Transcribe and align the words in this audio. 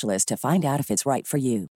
to 0.00 0.36
find 0.36 0.64
out 0.64 0.80
if 0.80 0.90
it's 0.90 1.04
right 1.06 1.26
for 1.26 1.38
you. 1.38 1.68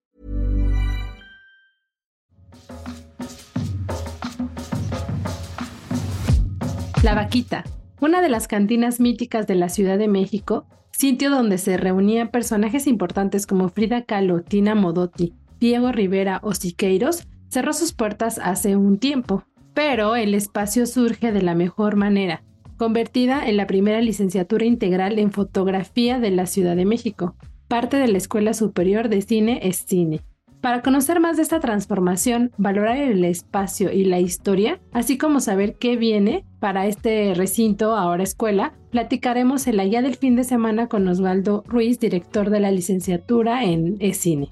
La 7.03 7.15
Vaquita, 7.15 7.63
una 8.01 8.21
de 8.21 8.29
las 8.29 8.49
cantinas 8.49 8.99
míticas 8.99 9.47
de 9.47 9.55
la 9.55 9.69
Ciudad 9.69 9.97
de 9.97 10.09
México, 10.09 10.67
sitio 10.91 11.31
donde 11.31 11.59
se 11.59 11.77
reunían 11.77 12.33
personajes 12.33 12.89
importantes 12.89 13.47
como 13.47 13.69
Frida 13.69 14.03
Kahlo, 14.03 14.43
Tina 14.43 14.75
Modotti, 14.75 15.33
Diego 15.61 15.93
Rivera 15.93 16.41
o 16.43 16.53
Siqueiros, 16.53 17.29
cerró 17.49 17.73
sus 17.75 17.93
puertas 17.93 18.41
hace 18.43 18.77
un 18.77 18.99
tiempo, 18.99 19.45
pero 19.73 20.17
el 20.17 20.35
espacio 20.35 20.85
surge 20.87 21.31
de 21.31 21.43
la 21.43 21.55
mejor 21.55 21.97
manera, 21.97 22.43
convertida 22.77 23.49
en 23.49 23.57
la 23.57 23.67
primera 23.67 24.01
licenciatura 24.01 24.65
integral 24.65 25.19
en 25.19 25.31
fotografía 25.31 26.19
de 26.19 26.31
la 26.31 26.47
Ciudad 26.47 26.75
de 26.75 26.87
México, 26.87 27.37
parte 27.69 27.97
de 27.97 28.09
la 28.09 28.19
Escuela 28.19 28.55
Superior 28.55 29.09
de 29.09 29.23
Cine 29.23 29.61
es 29.63 29.79
Cine. 29.79 30.21
Para 30.61 30.83
conocer 30.83 31.21
más 31.21 31.37
de 31.37 31.43
esta 31.43 31.61
transformación, 31.61 32.51
valorar 32.57 32.97
el 32.97 33.25
espacio 33.25 33.93
y 33.93 34.05
la 34.05 34.19
historia, 34.19 34.81
así 34.93 35.19
como 35.19 35.41
saber 35.41 35.77
qué 35.77 35.97
viene 35.97 36.45
para 36.59 36.87
este 36.87 37.35
recinto, 37.35 37.95
ahora 37.95 38.23
escuela, 38.23 38.73
platicaremos 38.91 39.67
la 39.67 39.85
guía 39.85 40.03
del 40.03 40.17
fin 40.17 40.35
de 40.35 40.45
semana 40.45 40.89
con 40.89 41.07
Osvaldo 41.07 41.63
Ruiz, 41.67 42.01
director 42.01 42.51
de 42.51 42.61
la 42.61 42.73
licenciatura 42.73 43.63
en 43.65 43.97
E-Cine. 44.01 44.49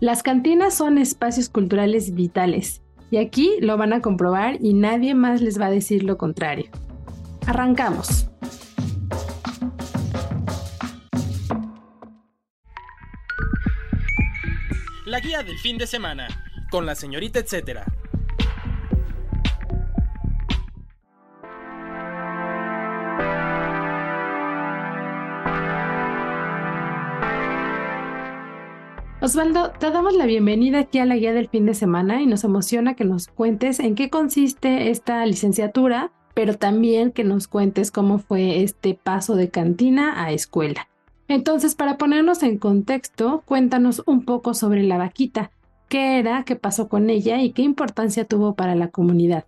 Las 0.00 0.22
cantinas 0.22 0.74
son 0.74 0.96
espacios 0.96 1.48
culturales 1.48 2.14
vitales, 2.14 2.82
y 3.10 3.18
aquí 3.18 3.56
lo 3.60 3.76
van 3.76 3.92
a 3.92 4.00
comprobar 4.00 4.56
y 4.60 4.72
nadie 4.72 5.14
más 5.14 5.42
les 5.42 5.60
va 5.60 5.66
a 5.66 5.70
decir 5.70 6.02
lo 6.02 6.16
contrario. 6.16 6.70
Arrancamos. 7.46 8.30
La 15.12 15.20
guía 15.20 15.42
del 15.42 15.58
fin 15.58 15.76
de 15.76 15.86
semana, 15.86 16.26
con 16.70 16.86
la 16.86 16.94
señorita 16.94 17.38
etcétera. 17.38 17.84
Osvaldo, 29.20 29.72
te 29.72 29.90
damos 29.90 30.14
la 30.14 30.24
bienvenida 30.24 30.78
aquí 30.78 30.98
a 30.98 31.04
la 31.04 31.16
guía 31.16 31.34
del 31.34 31.50
fin 31.50 31.66
de 31.66 31.74
semana 31.74 32.22
y 32.22 32.26
nos 32.26 32.44
emociona 32.44 32.94
que 32.94 33.04
nos 33.04 33.28
cuentes 33.28 33.80
en 33.80 33.94
qué 33.94 34.08
consiste 34.08 34.88
esta 34.88 35.26
licenciatura, 35.26 36.10
pero 36.32 36.56
también 36.56 37.12
que 37.12 37.24
nos 37.24 37.48
cuentes 37.48 37.90
cómo 37.90 38.18
fue 38.18 38.62
este 38.62 38.94
paso 38.94 39.36
de 39.36 39.50
cantina 39.50 40.24
a 40.24 40.32
escuela. 40.32 40.88
Entonces, 41.32 41.74
para 41.74 41.96
ponernos 41.96 42.42
en 42.42 42.58
contexto, 42.58 43.42
cuéntanos 43.46 44.02
un 44.04 44.26
poco 44.26 44.52
sobre 44.52 44.82
la 44.82 44.98
vaquita. 44.98 45.50
¿Qué 45.88 46.18
era? 46.18 46.44
¿Qué 46.44 46.56
pasó 46.56 46.90
con 46.90 47.08
ella? 47.08 47.40
¿Y 47.40 47.52
qué 47.52 47.62
importancia 47.62 48.26
tuvo 48.26 48.54
para 48.54 48.74
la 48.74 48.88
comunidad? 48.88 49.46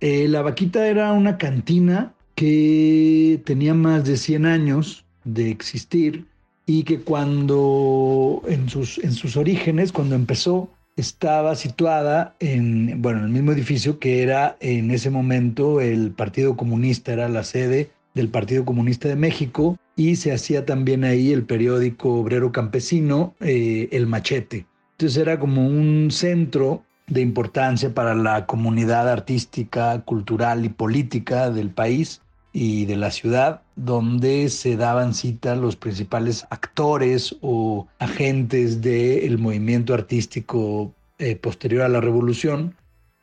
Eh, 0.00 0.28
la 0.28 0.42
vaquita 0.42 0.86
era 0.86 1.12
una 1.12 1.38
cantina 1.38 2.12
que 2.34 3.40
tenía 3.46 3.72
más 3.72 4.04
de 4.04 4.18
100 4.18 4.44
años 4.44 5.06
de 5.24 5.50
existir 5.50 6.26
y 6.66 6.82
que 6.82 7.00
cuando 7.00 8.42
en 8.46 8.68
sus, 8.68 8.98
en 8.98 9.12
sus 9.12 9.38
orígenes, 9.38 9.92
cuando 9.92 10.14
empezó, 10.14 10.68
estaba 10.96 11.54
situada 11.54 12.36
en, 12.38 13.00
bueno, 13.00 13.20
en 13.20 13.24
el 13.24 13.30
mismo 13.30 13.52
edificio 13.52 13.98
que 13.98 14.22
era 14.22 14.58
en 14.60 14.90
ese 14.90 15.08
momento 15.08 15.80
el 15.80 16.10
Partido 16.10 16.54
Comunista, 16.54 17.14
era 17.14 17.30
la 17.30 17.44
sede 17.44 17.92
del 18.14 18.28
Partido 18.28 18.66
Comunista 18.66 19.08
de 19.08 19.16
México 19.16 19.78
y 19.98 20.14
se 20.14 20.32
hacía 20.32 20.64
también 20.64 21.02
ahí 21.02 21.32
el 21.32 21.44
periódico 21.44 22.20
obrero 22.20 22.52
campesino, 22.52 23.34
eh, 23.40 23.88
El 23.90 24.06
Machete. 24.06 24.64
Entonces 24.92 25.20
era 25.20 25.40
como 25.40 25.66
un 25.66 26.10
centro 26.12 26.84
de 27.08 27.20
importancia 27.20 27.92
para 27.92 28.14
la 28.14 28.46
comunidad 28.46 29.08
artística, 29.08 30.00
cultural 30.02 30.64
y 30.64 30.68
política 30.68 31.50
del 31.50 31.70
país 31.70 32.22
y 32.52 32.84
de 32.84 32.96
la 32.96 33.10
ciudad, 33.10 33.62
donde 33.74 34.48
se 34.50 34.76
daban 34.76 35.14
cita 35.14 35.56
los 35.56 35.74
principales 35.74 36.46
actores 36.50 37.34
o 37.40 37.88
agentes 37.98 38.80
del 38.80 39.36
movimiento 39.38 39.94
artístico 39.94 40.94
eh, 41.18 41.34
posterior 41.34 41.82
a 41.82 41.88
la 41.88 42.00
revolución, 42.00 42.76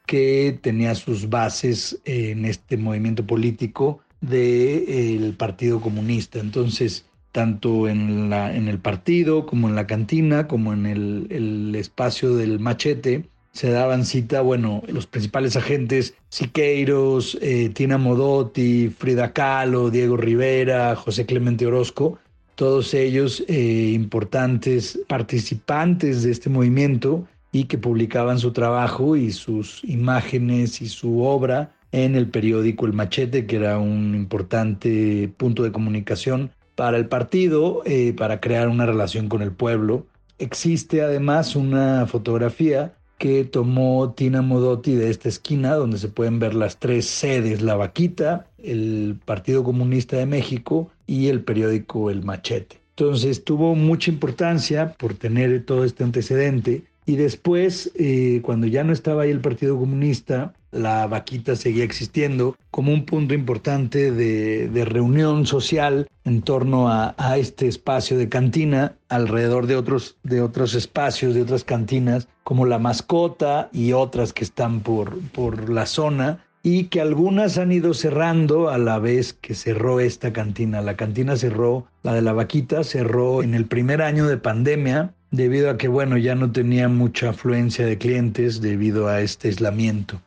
que 0.06 0.60
tenía 0.62 0.94
sus 0.94 1.30
bases 1.30 2.02
en 2.04 2.44
este 2.44 2.76
movimiento 2.76 3.26
político 3.26 4.02
del 4.22 5.34
Partido 5.38 5.82
Comunista. 5.82 6.40
Entonces, 6.40 7.06
tanto 7.32 7.90
en, 7.90 8.32
el 8.32 8.80
partido 8.80 9.46
como 9.46 9.68
en 9.68 9.76
la 9.76 9.88
cantina, 9.88 10.48
como 10.48 10.72
en 10.72 10.86
el, 10.86 11.76
espacio 11.76 12.34
del 12.36 12.60
machete, 12.60 13.26
se 13.52 13.72
daban 13.72 14.06
cita, 14.06 14.40
bueno, 14.40 14.84
los 14.88 15.06
principales 15.06 15.58
agentes, 15.58 16.14
Siqueiros, 16.30 17.38
eh, 17.42 17.70
Tina 17.74 17.98
Modotti, 17.98 18.90
Frida 18.90 19.34
Kahlo, 19.34 19.90
Diego 19.90 20.16
Rivera, 20.16 20.96
José 20.96 21.26
Clemente 21.26 21.66
Orozco, 21.66 22.20
todos 22.56 22.94
ellos 22.94 23.44
eh, 23.50 23.92
importantes 23.94 25.00
participantes 25.08 26.24
de 26.24 26.32
este 26.32 26.50
movimiento 26.50 27.28
y 27.52 27.66
que 27.66 27.78
publicaban 27.78 28.40
su 28.40 28.52
trabajo 28.52 29.16
y 29.18 29.32
sus 29.32 29.84
imágenes 29.84 30.82
y 30.82 30.88
su 30.88 31.22
obra 31.22 31.76
en 31.96 32.16
el 32.16 32.28
periódico 32.28 32.86
El 32.86 32.92
Machete, 32.92 33.46
que 33.46 33.56
era 33.56 33.80
un 33.80 34.16
importante 34.16 35.32
punto 35.38 35.64
de 35.64 35.72
comunicación 35.72 36.52
para 36.76 36.98
el 36.98 37.08
partido, 37.08 37.84
eh, 37.86 38.14
para 38.18 38.42
crear 38.42 38.68
una 38.68 38.86
relación 38.86 39.30
con 39.30 39.42
el 39.42 39.54
pueblo. 39.54 40.06
Existe 40.38 41.02
además 41.02 41.56
una 41.56 42.06
fotografía 42.06 42.94
que 43.18 43.46
tomó 43.46 44.12
Tina 44.12 44.42
Modotti 44.42 44.94
de 44.94 45.10
esta 45.10 45.30
esquina, 45.30 45.76
donde 45.76 45.98
se 45.98 46.10
pueden 46.10 46.38
ver 46.38 46.54
las 46.54 46.80
tres 46.80 47.06
sedes, 47.06 47.62
La 47.62 47.78
Vaquita, 47.78 48.48
el 48.62 49.18
Partido 49.24 49.64
Comunista 49.64 50.18
de 50.18 50.26
México 50.26 50.92
y 51.08 51.30
el 51.30 51.46
periódico 51.46 52.12
El 52.12 52.26
Machete. 52.26 52.78
Entonces 52.98 53.46
tuvo 53.46 53.74
mucha 53.74 54.12
importancia 54.12 54.96
por 54.98 55.14
tener 55.14 55.66
todo 55.66 55.86
este 55.86 56.04
antecedente 56.04 56.84
y 57.06 57.18
después, 57.18 57.92
eh, 57.96 58.40
cuando 58.44 58.66
ya 58.66 58.84
no 58.84 58.92
estaba 58.92 59.24
ahí 59.24 59.32
el 59.32 59.40
Partido 59.40 59.78
Comunista, 59.78 60.54
la 60.72 61.06
vaquita 61.08 61.56
seguía 61.56 61.84
existiendo 61.84 62.58
como 62.72 62.92
un 62.92 63.06
punto 63.06 63.34
importante 63.34 64.12
de, 64.12 64.86
reunión 64.86 65.46
social 65.46 66.08
en 66.26 66.42
torno 66.42 66.90
a, 66.90 67.16
este 67.38 67.68
espacio 67.68 68.18
de 68.18 68.28
cantina, 68.28 68.96
alrededor 69.08 69.68
de 69.68 69.76
otros, 69.76 70.18
de 70.24 70.42
otros 70.42 70.74
espacios, 70.74 71.36
de 71.36 71.44
otras 71.44 71.64
cantinas, 71.64 72.28
como 72.44 72.66
la 72.66 72.80
mascota 72.80 73.70
y 73.72 73.94
otras 73.94 74.34
que 74.34 74.44
están 74.44 74.82
por, 74.82 75.20
por 75.30 75.70
la 75.70 75.86
zona 75.86 76.40
y 76.64 76.86
que 76.86 77.00
algunas 77.00 77.60
han 77.60 77.72
ido 77.72 77.94
cerrando 77.94 78.70
a 78.70 78.80
la 78.80 78.98
vez 78.98 79.34
que 79.34 79.54
cerró 79.54 80.00
esta 80.00 80.34
cantina. 80.34 80.82
La 80.82 80.96
cantina 80.96 81.38
cerró, 81.38 81.86
la 82.02 82.14
de 82.14 82.24
la 82.24 82.34
vaquita 82.34 82.84
cerró 82.84 83.44
en 83.44 83.54
el 83.54 83.66
primer 83.66 84.02
año 84.02 84.26
de 84.26 84.38
pandemia 84.38 85.14
debido 85.36 85.70
a 85.70 85.78
que, 85.78 85.88
bueno, 85.88 86.18
ya 86.18 86.36
no 86.36 86.52
tenía 86.52 86.88
mucha 86.90 87.30
afluencia 87.30 87.86
de 87.86 87.98
clientes 87.98 88.62
debido 88.62 89.08
a 89.08 89.22
este 89.22 89.50
aislamiento. 89.50 90.22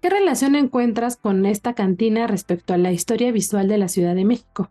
¿Qué 0.00 0.10
relación 0.10 0.54
encuentras 0.54 1.16
con 1.16 1.44
esta 1.46 1.74
cantina 1.74 2.26
respecto 2.26 2.72
a 2.72 2.78
la 2.78 2.92
historia 2.92 3.32
visual 3.32 3.68
de 3.68 3.78
la 3.78 3.88
Ciudad 3.88 4.14
de 4.14 4.24
México? 4.24 4.70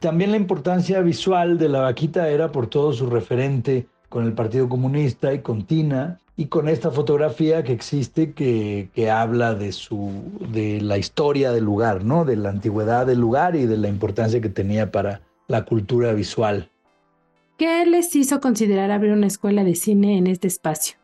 También 0.00 0.30
la 0.30 0.36
importancia 0.36 1.00
visual 1.00 1.58
de 1.58 1.68
la 1.68 1.80
vaquita 1.80 2.28
era 2.28 2.52
por 2.52 2.66
todo 2.66 2.92
su 2.92 3.08
referente 3.08 3.86
con 4.08 4.24
el 4.24 4.32
Partido 4.32 4.68
Comunista 4.68 5.32
y 5.34 5.40
con 5.40 5.66
Tina, 5.66 6.20
y 6.36 6.46
con 6.46 6.68
esta 6.68 6.90
fotografía 6.90 7.64
que 7.64 7.72
existe 7.72 8.32
que, 8.32 8.90
que, 8.94 9.10
habla 9.10 9.54
de, 9.54 9.72
su, 9.72 10.10
de 10.52 10.80
la 10.82 10.98
historia 10.98 11.50
del 11.50 11.64
lugar, 11.64 12.04
¿no? 12.04 12.26
de 12.26 12.36
la 12.36 12.50
antigüedad 12.50 13.06
del 13.06 13.20
lugar 13.20 13.56
y 13.56 13.64
de 13.64 13.78
la 13.78 13.88
importancia 13.88 14.40
que 14.40 14.50
tenía 14.50 14.92
para 14.92 15.22
la 15.48 15.64
cultura 15.64 16.12
visual. 16.12 16.70
¿Qué 17.58 17.86
les 17.86 18.14
hizo 18.14 18.40
considerar 18.40 18.90
abrir 18.90 19.12
una 19.12 19.26
escuela 19.26 19.64
de 19.64 19.74
cine 19.74 20.18
en 20.18 20.26
este 20.26 20.46
espacio? 20.46 20.98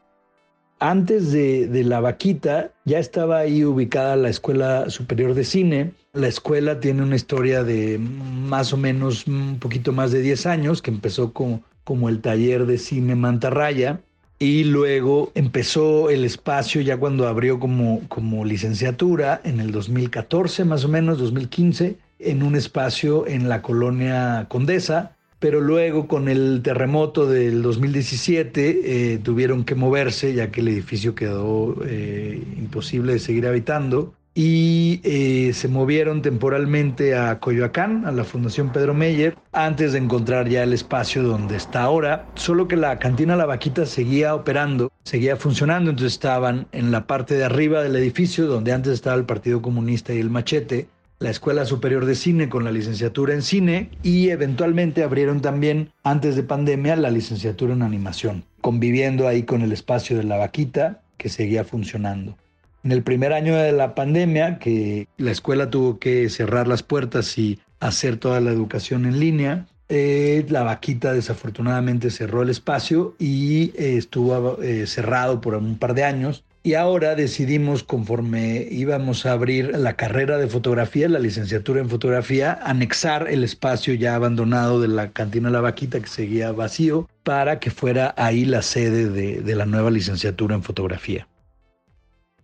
Antes 0.79 1.33
de, 1.33 1.67
de, 1.67 1.85
La 1.85 2.01
Vaquita 2.01 2.73
ya 2.85 2.99
estaba 2.99 3.39
ahí 3.39 3.65
ubicada 3.65 4.17
la 4.17 4.29
Escuela 4.29 4.91
Superior 4.91 5.33
de 5.33 5.45
Cine. 5.45 5.93
La 6.13 6.29
escuela 6.29 6.81
tiene 6.81 7.03
una 7.03 7.17
historia 7.17 7.63
de 7.63 7.99
más 7.99 8.73
o 8.73 8.77
menos 8.77 9.27
un 9.27 9.59
poquito 9.61 9.93
más 9.93 10.13
de 10.13 10.21
10 10.21 10.47
años, 10.47 10.83
que 10.83 10.91
empezó 10.91 11.33
como, 11.33 11.63
como 11.85 12.09
el 12.09 12.21
taller 12.21 12.67
de 12.67 12.79
cine 12.79 13.15
Mantarraya 13.15 14.01
y 14.43 14.65
luego 14.65 15.31
empezó 15.37 16.11
el 16.11 16.25
espacio 16.25 16.81
ya 16.81 16.97
cuando 16.97 17.29
abrió 17.29 17.61
como, 17.61 18.01
como 18.09 18.45
licenciatura 18.45 19.41
en 19.45 19.61
el 19.61 19.71
2014, 19.71 20.65
más 20.65 20.85
o 20.85 20.89
menos, 20.89 21.19
2015, 21.19 21.97
en 22.19 22.43
un 22.43 22.57
espacio 22.57 23.25
en 23.29 23.49
la 23.49 23.63
colonia 23.63 24.47
Condesa, 24.49 25.17
pero 25.43 25.61
luego 25.61 26.07
con 26.07 26.29
el 26.29 26.61
terremoto 26.63 27.27
del 27.27 27.63
2017 27.63 29.15
eh, 29.15 29.19
tuvieron 29.19 29.65
que 29.65 29.75
moverse 29.75 30.33
ya 30.35 30.53
que 30.53 30.61
el 30.61 30.69
edificio 30.69 31.17
quedó 31.17 31.75
eh, 31.85 32.41
imposible 32.57 33.15
de 33.15 33.19
seguir 33.19 33.49
habitando. 33.49 34.15
Y 34.37 35.01
eh, 35.03 35.53
se 35.53 35.67
movieron 35.67 36.23
temporalmente 36.23 37.17
a 37.17 37.41
Coyoacán, 37.41 38.07
a 38.07 38.13
la 38.13 38.23
Fundación 38.23 38.71
Pedro 38.71 38.95
Meyer, 38.95 39.37
antes 39.51 39.93
de 39.93 39.99
encontrar 39.99 40.49
ya 40.49 40.63
el 40.63 40.73
espacio 40.73 41.25
donde 41.25 41.57
está 41.57 41.83
ahora. 41.83 42.25
Solo 42.37 42.69
que 42.69 42.77
la 42.77 43.01
cantina 43.01 43.35
La 43.35 43.45
Vaquita 43.45 43.85
seguía 43.85 44.37
operando, 44.37 44.93
seguía 45.03 45.35
funcionando, 45.35 45.91
entonces 45.91 46.13
estaban 46.13 46.69
en 46.71 46.93
la 46.93 47.09
parte 47.09 47.35
de 47.35 47.45
arriba 47.45 47.83
del 47.83 47.97
edificio, 47.97 48.47
donde 48.47 48.73
antes 48.73 48.93
estaba 48.93 49.17
el 49.17 49.25
Partido 49.25 49.61
Comunista 49.61 50.15
y 50.15 50.21
el 50.21 50.31
Machete, 50.31 50.87
la 51.23 51.31
Escuela 51.31 51.65
Superior 51.65 52.05
de 52.05 52.17
Cine 52.17 52.49
con 52.49 52.65
la 52.65 52.73
licenciatura 52.73 53.33
en 53.33 53.43
cine 53.43 53.91
y 54.03 54.31
eventualmente 54.31 55.05
abrieron 55.05 55.41
también, 55.41 55.93
antes 56.03 56.35
de 56.35 56.43
pandemia, 56.43 56.97
la 56.97 57.11
licenciatura 57.11 57.75
en 57.75 57.83
animación, 57.83 58.45
conviviendo 58.61 59.29
ahí 59.29 59.45
con 59.45 59.63
el 59.63 59.71
espacio 59.71 60.17
de 60.17 60.25
La 60.25 60.37
Vaquita 60.37 61.01
que 61.19 61.29
seguía 61.29 61.63
funcionando. 61.63 62.37
En 62.83 62.91
el 62.91 63.05
primer 63.05 63.33
año 63.33 63.55
de 63.55 63.71
la 63.71 63.95
pandemia, 63.95 64.59
que 64.59 65.07
la 65.17 65.31
escuela 65.31 65.71
tuvo 65.71 66.01
que 66.01 66.29
cerrar 66.29 66.67
las 66.67 66.83
puertas 66.83 67.39
y 67.39 67.61
hacer 67.79 68.17
toda 68.17 68.41
la 68.41 68.51
educación 68.51 69.07
en 69.07 69.21
línea, 69.21 69.67
eh, 69.89 70.45
la 70.49 70.63
vaquita 70.63 71.13
desafortunadamente 71.13 72.11
cerró 72.11 72.43
el 72.43 72.49
espacio 72.49 73.15
y 73.19 73.73
eh, 73.77 73.97
estuvo 73.99 74.61
eh, 74.61 74.87
cerrado 74.89 75.41
por 75.41 75.55
un 75.55 75.79
par 75.79 75.95
de 75.95 76.03
años. 76.03 76.45
Y 76.65 76.75
ahora 76.75 77.17
decidimos, 77.17 77.83
conforme 77.83 78.69
íbamos 78.71 79.27
a 79.27 79.33
abrir 79.33 79.77
la 79.77 79.97
carrera 79.97 80.39
de 80.39 80.47
fotografía, 80.47 81.09
la 81.09 81.19
licenciatura 81.19 81.81
en 81.81 81.91
fotografía, 81.91 82.57
anexar 82.63 83.29
el 83.29 83.43
espacio 83.43 83.95
ya 83.95 84.15
abandonado 84.15 84.81
de 84.81 84.87
la 84.87 85.11
cantina 85.11 85.51
La 85.51 85.61
Vaquita, 85.61 85.99
que 85.99 86.07
seguía 86.07 86.53
vacío, 86.53 87.09
para 87.25 87.59
que 87.59 87.71
fuera 87.71 88.15
ahí 88.17 88.45
la 88.45 88.63
sede 88.63 89.09
de 89.43 89.57
la 89.57 89.67
nueva 89.67 89.91
licenciatura 89.91 90.55
en 90.55 90.63
fotografía. 90.63 91.27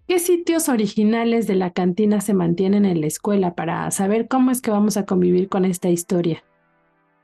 ¿Qué 0.09 0.19
sitios 0.19 0.69
originales 0.69 1.47
de 1.47 1.55
la 1.55 1.71
cantina 1.71 2.21
se 2.21 2.35
mantienen 2.35 2.87
en 2.87 3.00
la 3.03 3.06
escuela 3.06 3.55
para 3.55 3.88
saber 3.91 4.26
cómo 4.26 4.50
es 4.50 4.62
que 4.62 4.71
vamos 4.71 4.97
a 4.97 5.05
convivir 5.05 5.49
con 5.49 5.64
esta 5.64 5.91
historia? 5.91 6.43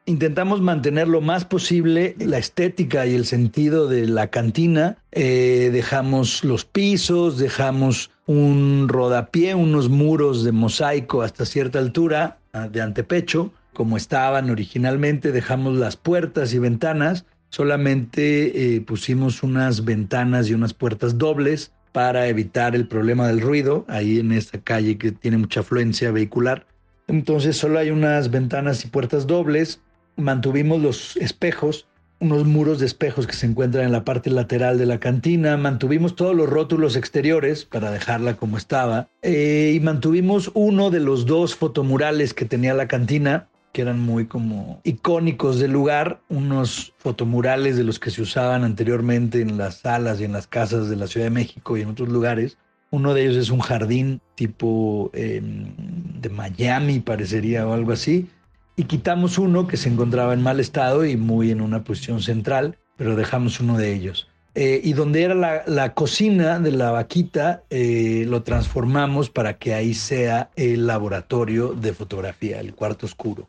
Intentamos 0.06 0.60
mantener 0.60 1.08
lo 1.08 1.22
más 1.22 1.46
posible 1.46 2.14
la 2.18 2.36
estética 2.36 3.06
y 3.06 3.14
el 3.14 3.24
sentido 3.24 3.88
de 3.88 4.06
la 4.06 4.26
cantina. 4.26 4.98
Eh, 5.12 5.70
dejamos 5.72 6.44
los 6.44 6.66
pisos, 6.66 7.38
dejamos 7.38 8.10
un 8.26 8.86
rodapié, 8.90 9.54
unos 9.54 9.88
muros 9.88 10.44
de 10.44 10.52
mosaico 10.52 11.22
hasta 11.22 11.46
cierta 11.46 11.78
altura 11.78 12.36
ah, 12.52 12.68
de 12.68 12.82
antepecho, 12.82 13.50
como 13.72 13.96
estaban 13.96 14.50
originalmente. 14.50 15.32
Dejamos 15.32 15.78
las 15.78 15.96
puertas 15.96 16.52
y 16.52 16.58
ventanas. 16.58 17.24
Solamente 17.48 18.76
eh, 18.76 18.82
pusimos 18.82 19.42
unas 19.42 19.86
ventanas 19.86 20.50
y 20.50 20.54
unas 20.54 20.74
puertas 20.74 21.16
dobles 21.16 21.72
para 21.92 22.28
evitar 22.28 22.76
el 22.76 22.86
problema 22.88 23.26
del 23.28 23.40
ruido 23.40 23.86
ahí 23.88 24.18
en 24.18 24.32
esta 24.32 24.60
calle 24.60 24.98
que 24.98 25.12
tiene 25.12 25.38
mucha 25.38 25.60
afluencia 25.60 26.10
vehicular. 26.10 26.66
Entonces 27.06 27.56
solo 27.56 27.78
hay 27.78 27.90
unas 27.90 28.30
ventanas 28.30 28.84
y 28.84 28.88
puertas 28.88 29.26
dobles. 29.26 29.80
Mantuvimos 30.16 30.80
los 30.80 31.16
espejos, 31.16 31.86
unos 32.20 32.44
muros 32.44 32.78
de 32.78 32.86
espejos 32.86 33.26
que 33.26 33.34
se 33.34 33.46
encuentran 33.46 33.84
en 33.84 33.92
la 33.92 34.04
parte 34.04 34.30
lateral 34.30 34.78
de 34.78 34.86
la 34.86 35.00
cantina. 35.00 35.56
Mantuvimos 35.56 36.16
todos 36.16 36.34
los 36.34 36.48
rótulos 36.48 36.96
exteriores 36.96 37.64
para 37.64 37.90
dejarla 37.90 38.36
como 38.36 38.56
estaba. 38.56 39.08
Eh, 39.22 39.72
y 39.74 39.80
mantuvimos 39.80 40.50
uno 40.54 40.90
de 40.90 41.00
los 41.00 41.26
dos 41.26 41.54
fotomurales 41.54 42.34
que 42.34 42.44
tenía 42.44 42.74
la 42.74 42.88
cantina 42.88 43.48
que 43.74 43.82
eran 43.82 43.98
muy 44.00 44.26
como 44.26 44.80
icónicos 44.84 45.58
del 45.58 45.72
lugar, 45.72 46.20
unos 46.28 46.94
fotomurales 46.96 47.76
de 47.76 47.82
los 47.82 47.98
que 47.98 48.10
se 48.10 48.22
usaban 48.22 48.62
anteriormente 48.62 49.40
en 49.42 49.58
las 49.58 49.78
salas 49.78 50.20
y 50.20 50.24
en 50.24 50.32
las 50.32 50.46
casas 50.46 50.88
de 50.88 50.94
la 50.94 51.08
Ciudad 51.08 51.26
de 51.26 51.30
México 51.30 51.76
y 51.76 51.82
en 51.82 51.88
otros 51.88 52.08
lugares. 52.08 52.56
Uno 52.90 53.12
de 53.14 53.24
ellos 53.24 53.36
es 53.36 53.50
un 53.50 53.58
jardín 53.58 54.20
tipo 54.36 55.10
em, 55.12 55.74
de 56.20 56.28
Miami, 56.28 57.00
parecería 57.00 57.66
o 57.66 57.72
algo 57.72 57.90
así. 57.90 58.28
Y 58.76 58.84
quitamos 58.84 59.38
uno 59.38 59.66
que 59.66 59.76
se 59.76 59.88
encontraba 59.88 60.34
en 60.34 60.42
mal 60.42 60.60
estado 60.60 61.04
y 61.04 61.16
muy 61.16 61.50
en 61.50 61.60
una 61.60 61.84
posición 61.84 62.20
central, 62.20 62.76
pero 62.96 63.16
dejamos 63.16 63.60
uno 63.60 63.78
de 63.78 63.92
ellos. 63.92 64.28
Eh, 64.56 64.80
y 64.84 64.92
donde 64.92 65.22
era 65.22 65.64
la, 65.66 65.94
cocina 65.94 66.60
de 66.60 66.70
la 66.70 66.90
vaquita, 66.92 67.62
eh, 67.70 68.24
lo 68.28 68.42
transformamos 68.42 69.30
para 69.30 69.58
que 69.58 69.74
ahí 69.74 69.94
sea 69.94 70.50
el 70.54 70.86
laboratorio 70.86 71.72
de 71.72 71.92
fotografía, 71.92 72.60
el 72.60 72.74
cuarto 72.74 73.06
oscuro 73.06 73.48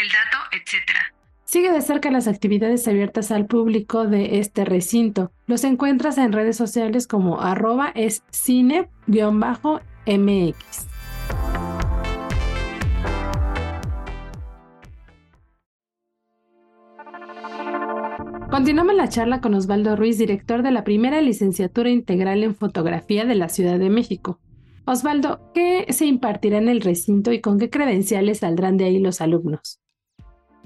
el 0.00 0.08
dato, 0.08 0.38
etc. 0.52 0.92
Sigue 1.44 1.72
de 1.72 1.80
cerca 1.80 2.10
las 2.10 2.28
actividades 2.28 2.86
abiertas 2.88 3.30
al 3.30 3.46
público 3.46 4.06
de 4.06 4.38
este 4.38 4.64
recinto. 4.64 5.32
Los 5.46 5.64
encuentras 5.64 6.18
en 6.18 6.32
redes 6.32 6.56
sociales 6.56 7.06
como 7.06 7.40
arroba 7.40 7.90
es 7.94 8.22
cine-mx. 8.30 8.88
Continuamos 18.58 18.96
la 18.96 19.08
charla 19.08 19.40
con 19.40 19.54
Osvaldo 19.54 19.94
Ruiz, 19.94 20.18
director 20.18 20.64
de 20.64 20.72
la 20.72 20.82
primera 20.82 21.20
licenciatura 21.20 21.90
integral 21.90 22.42
en 22.42 22.56
fotografía 22.56 23.24
de 23.24 23.36
la 23.36 23.48
Ciudad 23.48 23.78
de 23.78 23.88
México. 23.88 24.40
Osvaldo, 24.84 25.52
¿qué 25.54 25.86
se 25.90 26.06
impartirá 26.06 26.58
en 26.58 26.68
el 26.68 26.80
recinto 26.80 27.30
y 27.32 27.40
con 27.40 27.60
qué 27.60 27.70
credenciales 27.70 28.38
saldrán 28.38 28.76
de 28.76 28.86
ahí 28.86 28.98
los 28.98 29.20
alumnos? 29.20 29.78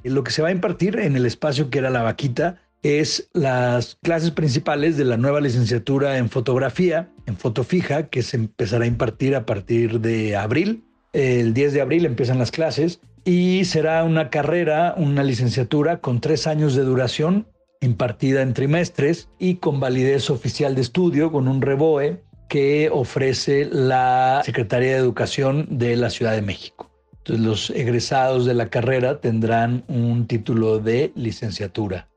Lo 0.05 0.25
que 0.25 0.31
se 0.31 0.41
va 0.41 0.49
a 0.49 0.53
impartir 0.53 0.99
en 1.01 1.17
el 1.17 1.27
espacio 1.27 1.69
que 1.69 1.81
era 1.81 1.91
la 1.91 2.03
vaquita 2.03 2.63
es 2.83 3.29
las 3.35 3.99
clases 4.03 4.31
principales 4.31 4.97
de 4.97 5.05
la 5.05 5.19
nueva 5.19 5.43
licenciatura 5.43 6.17
en 6.17 6.31
fotografía, 6.31 7.11
en 7.27 7.37
foto 7.37 7.63
fija, 7.63 8.09
que 8.09 8.23
se 8.23 8.39
empezará 8.39 8.85
a 8.85 8.89
impartir 8.89 9.37
a 9.37 9.45
partir 9.45 10.01
de 10.01 10.35
abril. 10.35 10.83
El 11.13 11.53
10 11.53 11.75
de 11.75 11.83
abril 11.83 12.07
empiezan 12.07 12.39
las 12.39 12.53
clases 12.53 13.03
y 13.27 13.67
será 13.67 14.03
una 14.05 14.31
carrera, 14.31 14.95
una 14.97 15.23
licenciatura 15.23 16.01
con 16.01 16.23
tres 16.23 16.47
años 16.47 16.75
de 16.75 16.85
duración, 16.85 17.49
impartida 17.83 18.41
en 18.43 18.55
trimestres 18.55 19.29
y 19.39 19.57
con 19.57 19.81
validez 19.81 20.31
oficial 20.31 20.75
de 20.75 20.81
estudio, 20.81 21.31
con 21.31 21.49
un 21.49 21.61
reboe 21.61 22.23
que 22.49 22.89
ofrece 22.91 23.69
la 23.71 24.43
Secretaría 24.45 24.93
de 24.93 24.99
Educación 24.99 25.67
de 25.71 25.97
la 25.97 26.11
Ciudad 26.11 26.33
de 26.33 26.43
México. 26.43 26.91
Entonces 27.19 27.45
los 27.45 27.71
egresados 27.71 28.47
de 28.47 28.55
la 28.55 28.69
carrera 28.69 29.21
tendrán 29.21 29.85
un 29.89 30.27
título 30.27 30.79
de 30.79 31.13
licenciatura. 31.15 32.09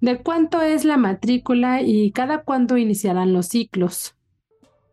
¿De 0.00 0.18
cuánto 0.18 0.62
es 0.62 0.84
la 0.84 0.96
matrícula 0.96 1.80
y 1.80 2.10
cada 2.10 2.42
cuándo 2.42 2.76
iniciarán 2.76 3.32
los 3.32 3.46
ciclos? 3.46 4.16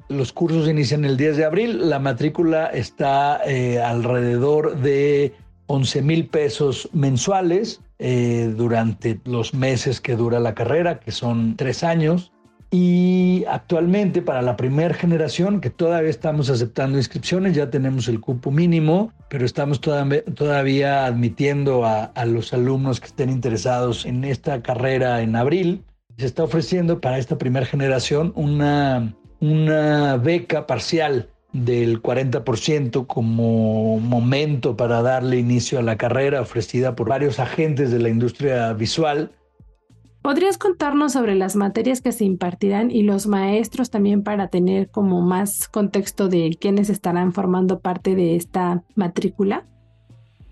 Los 0.08 0.34
cursos 0.34 0.68
inician 0.68 1.06
el 1.06 1.18
10 1.18 1.38
de 1.38 1.46
abril. 1.46 1.90
La 1.90 2.00
matrícula 2.00 2.68
está 2.68 3.42
eh, 3.46 3.80
alrededor 3.80 4.80
de 4.82 5.34
11 5.70 6.02
mil 6.02 6.28
pesos 6.28 6.90
mensuales 6.94 7.80
eh, 8.00 8.52
durante 8.58 9.20
los 9.26 9.54
meses 9.54 10.02
que 10.02 10.16
dura 10.16 10.40
la 10.40 10.56
carrera, 10.56 11.00
que 11.00 11.12
son 11.12 11.56
tres 11.58 11.84
años. 11.84 12.32
Y 12.72 13.46
actualmente 13.48 14.22
para 14.22 14.42
la 14.42 14.56
primera 14.56 14.94
generación, 14.96 15.62
que 15.62 15.70
todavía 15.70 16.10
estamos 16.10 16.50
aceptando 16.50 16.98
inscripciones, 16.98 17.56
ya 17.56 17.70
tenemos 17.70 18.08
el 18.08 18.20
cupo 18.20 18.52
mínimo, 18.52 19.12
pero 19.30 19.46
estamos 19.46 19.80
todavía 19.80 21.06
admitiendo 21.06 21.86
a, 21.86 22.12
los 22.26 22.52
alumnos 22.52 23.00
que 23.00 23.08
estén 23.08 23.30
interesados 23.30 24.06
en 24.06 24.24
esta 24.24 24.62
carrera 24.64 25.22
en 25.22 25.36
abril. 25.36 25.84
Se 26.18 26.26
está 26.26 26.44
ofreciendo 26.44 27.00
para 27.00 27.20
esta 27.20 27.38
primera 27.38 27.66
generación 27.66 28.34
una, 28.36 29.16
una 29.40 30.18
beca 30.18 30.66
parcial 30.68 31.30
del 31.54 32.02
40% 32.02 33.08
como 33.08 34.00
momento 34.00 34.78
para 34.78 35.02
darle 35.02 35.38
inicio 35.38 35.80
a 35.80 35.84
la 35.84 35.98
carrera 35.98 36.42
ofrecida 36.42 36.96
por 36.96 37.10
varios 37.10 37.40
agentes 37.40 37.92
de 37.92 38.00
la 38.00 38.10
industria 38.10 38.72
visual 38.74 39.32
¿Podrías 40.22 40.58
contarnos 40.58 41.14
sobre 41.14 41.34
las 41.36 41.56
materias 41.56 42.02
que 42.02 42.12
se 42.12 42.26
impartirán 42.26 42.92
y 42.92 43.04
los 43.04 43.26
maestros 43.26 43.90
también 43.90 44.22
para 44.22 44.50
tener 44.50 44.90
como 44.90 45.22
más 45.22 45.70
contexto 45.70 46.28
de 46.28 46.58
quiénes 46.60 46.90
estarán 46.90 47.32
formando 47.32 47.80
parte 47.80 48.16
de 48.16 48.36
esta 48.36 48.84
matrícula? 48.96 49.66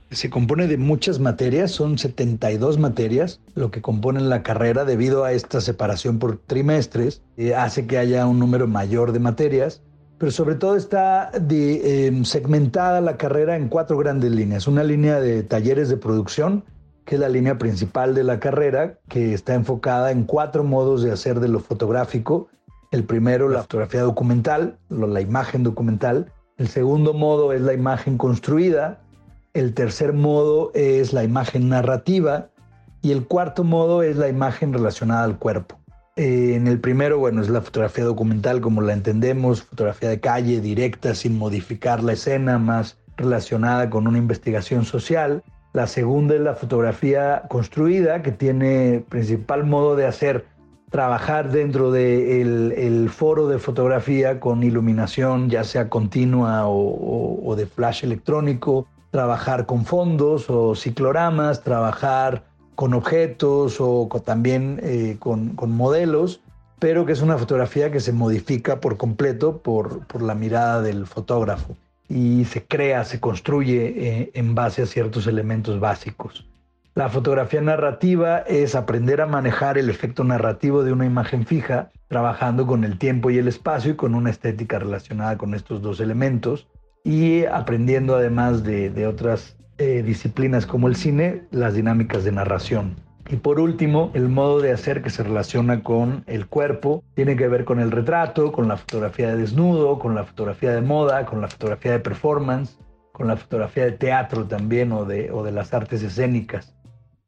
Se 0.10 0.30
compone 0.30 0.68
de 0.68 0.78
muchas 0.78 1.20
materias, 1.20 1.72
son 1.72 1.98
72 1.98 2.80
materias, 2.80 3.42
lo 3.56 3.70
que 3.70 3.82
compone 3.82 4.22
la 4.22 4.42
carrera 4.42 4.86
debido 4.86 5.26
a 5.26 5.34
esta 5.34 5.60
separación 5.60 6.18
por 6.18 6.38
trimestres, 6.38 7.22
eh, 7.36 7.54
hace 7.54 7.88
que 7.88 7.98
haya 7.98 8.26
un 8.26 8.40
número 8.40 8.68
mayor 8.68 9.12
de 9.12 9.20
materias, 9.20 9.84
pero 10.18 10.32
sobre 10.32 10.56
todo 10.56 10.76
está 10.76 11.32
em, 11.34 12.24
segmentada 12.26 13.02
la 13.02 13.18
carrera 13.18 13.56
en 13.56 13.70
cuatro 13.70 13.98
grandes 13.98 14.32
líneas. 14.32 14.68
Una 14.68 14.84
línea 14.84 15.20
de 15.20 15.44
talleres 15.44 15.90
de 15.90 15.98
producción, 15.98 16.64
que 17.06 17.16
es 17.16 17.22
la 17.22 17.30
línea 17.30 17.58
principal 17.58 18.16
de 18.16 18.24
la 18.24 18.40
carrera, 18.40 18.98
que 19.10 19.34
está 19.34 19.54
enfocada 19.54 20.12
en 20.12 20.24
cuatro 20.24 20.64
modos 20.64 21.04
de 21.04 21.12
hacer 21.12 21.40
de 21.40 21.48
lo 21.48 21.60
fotográfico. 21.60 22.48
El 22.92 23.04
primero, 23.04 23.48
la 23.48 23.62
fotografía 23.62 24.02
documental, 24.02 24.78
la 24.90 25.22
imagen 25.22 25.64
documental. 25.64 26.32
El 26.58 26.68
segundo 26.68 27.14
modo 27.14 27.54
es 27.54 27.62
la 27.62 27.74
imagen 27.74 28.18
construida. 28.18 29.02
El 29.54 29.74
tercer 29.76 30.14
modo 30.14 30.72
es 30.74 31.14
la 31.14 31.24
imagen 31.24 31.70
narrativa. 31.70 32.50
Y 33.04 33.12
el 33.12 33.28
cuarto 33.28 33.64
modo 33.64 34.02
es 34.02 34.18
la 34.18 34.30
imagen 34.30 34.74
relacionada 34.74 35.24
al 35.24 35.38
cuerpo. 35.38 35.77
Eh, 36.18 36.56
en 36.56 36.66
el 36.66 36.80
primero, 36.80 37.20
bueno, 37.20 37.42
es 37.42 37.50
la 37.50 37.62
fotografía 37.62 38.04
documental 38.04 38.60
como 38.60 38.82
la 38.82 38.94
entendemos, 38.94 39.62
fotografía 39.62 40.10
de 40.10 40.20
calle, 40.20 40.60
directa, 40.60 41.14
sin 41.14 41.38
modificar 41.38 42.04
la 42.04 42.14
escena, 42.14 42.58
más 42.58 42.98
relacionada 43.18 43.92
con 43.92 44.08
una 44.08 44.18
investigación 44.18 44.84
social. 44.84 45.44
La 45.74 45.86
segunda 45.86 46.34
es 46.34 46.42
la 46.42 46.56
fotografía 46.56 47.44
construida, 47.50 48.24
que 48.24 48.32
tiene 48.32 49.06
principal 49.08 49.64
modo 49.66 49.96
de 49.96 50.08
hacer 50.08 50.46
trabajar 50.90 51.52
dentro 51.52 51.92
del 51.92 52.70
de 52.70 52.88
el 52.88 53.10
foro 53.10 53.48
de 53.48 53.60
fotografía 53.60 54.40
con 54.40 54.64
iluminación, 54.64 55.52
ya 55.52 55.64
sea 55.64 55.88
continua 55.88 56.64
o, 56.66 57.54
de 57.56 57.68
flash 57.68 58.04
electrónico, 58.04 58.88
trabajar 59.12 59.68
con 59.68 59.86
fondos 59.86 60.50
o 60.50 60.74
cicloramas, 60.74 61.62
trabajar 61.62 62.46
con 62.78 62.94
objetos 62.94 63.78
o 63.82 64.08
también 64.24 64.80
eh, 64.84 65.18
con, 65.18 65.56
modelos, 65.72 66.42
pero 66.78 67.08
que 67.08 67.14
es 67.14 67.24
una 67.24 67.40
fotografía 67.40 67.92
que 67.92 68.00
se 68.00 68.14
modifica 68.14 68.80
por 68.80 68.98
completo 68.98 69.64
por, 69.64 70.06
por 70.06 70.22
la 70.22 70.36
mirada 70.36 70.84
del 70.84 71.08
fotógrafo 71.08 71.76
y 72.08 72.46
se 72.46 72.64
crea, 72.66 73.04
se 73.04 73.20
construye 73.20 73.94
eh, 73.98 74.32
en 74.36 74.54
base 74.54 74.84
a 74.84 74.86
ciertos 74.86 75.26
elementos 75.26 75.80
básicos. 75.80 76.48
La 76.94 77.10
fotografía 77.10 77.62
narrativa 77.62 78.42
es 78.42 78.76
aprender 78.76 79.22
a 79.22 79.26
manejar 79.26 79.80
el 79.80 79.90
efecto 79.90 80.24
narrativo 80.24 80.84
de 80.84 80.94
una 80.94 81.08
imagen 81.08 81.48
fija, 81.48 81.90
trabajando 82.08 82.68
con 82.68 82.84
el 82.84 83.00
tiempo 83.00 83.32
y 83.32 83.40
el 83.40 83.48
espacio 83.48 83.94
y 83.94 83.96
con 83.96 84.14
una 84.14 84.30
estética 84.30 84.78
relacionada 84.78 85.36
con 85.36 85.56
estos 85.56 85.82
dos 85.82 86.00
elementos 86.00 86.68
y 87.04 87.46
aprendiendo 87.46 88.16
además 88.16 88.64
de, 88.64 89.08
otras 89.08 89.58
eh, 89.78 90.04
disciplinas 90.04 90.66
como 90.66 90.88
el 90.88 90.96
cine, 90.96 91.44
las 91.52 91.74
dinámicas 91.76 92.24
de 92.24 92.32
narración. 92.32 92.96
Y 93.30 93.36
por 93.36 93.60
último, 93.60 94.12
el 94.14 94.30
modo 94.30 94.62
de 94.62 94.72
hacer 94.72 95.02
que 95.02 95.10
se 95.10 95.22
relaciona 95.22 95.84
con 95.84 96.24
el 96.28 96.48
cuerpo 96.48 97.04
tiene 97.14 97.36
que 97.36 97.48
ver 97.48 97.66
con 97.66 97.80
el 97.80 97.92
retrato, 97.92 98.52
con 98.52 98.68
la 98.68 98.78
fotografía 98.78 99.30
de 99.30 99.38
desnudo, 99.38 100.00
con 100.00 100.16
la 100.16 100.24
fotografía 100.24 100.72
de 100.72 100.82
moda, 100.82 101.26
con 101.26 101.42
la 101.42 101.50
fotografía 101.50 101.92
de 101.92 102.00
performance, 102.00 102.78
con 103.12 103.28
la 103.28 103.36
fotografía 103.36 103.84
de 103.86 103.92
teatro 103.92 104.46
también 104.46 104.92
o 104.94 105.04
de, 105.04 105.30
o 105.32 105.44
de 105.44 105.52
las 105.52 105.74
artes 105.74 106.04
escénicas. 106.04 106.74